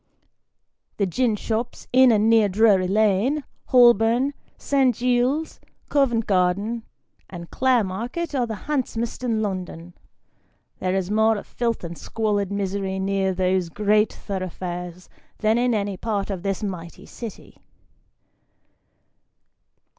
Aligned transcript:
The 0.97 1.05
gin 1.05 1.35
shops 1.35 1.87
in 1.93 2.11
and 2.11 2.23
136 2.31 2.89
Sketches 2.91 2.95
by 2.95 3.01
Bos. 3.03 3.05
near 3.05 3.09
Drury 3.11 3.21
Lane, 3.27 3.43
Holborn, 3.67 4.33
St. 4.57 4.95
Giles's, 4.95 5.59
Covent 5.89 6.25
Garden, 6.25 6.81
and 7.29 7.51
Clare 7.51 7.83
Market, 7.83 8.33
are 8.33 8.47
the 8.47 8.55
handsomest 8.65 9.23
in 9.23 9.43
London. 9.43 9.93
There 10.79 10.95
is 10.95 11.11
more 11.11 11.37
of 11.37 11.45
filth 11.45 11.83
and 11.83 11.95
squalid 11.95 12.51
misery 12.51 12.97
near 12.97 13.31
those 13.31 13.69
great 13.69 14.11
thoroughfares 14.11 15.07
than 15.37 15.59
in 15.59 15.75
any 15.75 15.97
part 15.97 16.31
of 16.31 16.41
this 16.41 16.63
mighty 16.63 17.05
city. 17.05 17.57